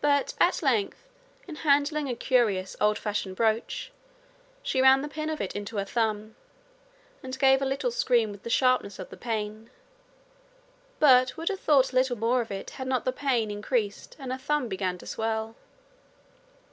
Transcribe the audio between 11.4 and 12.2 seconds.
have thought little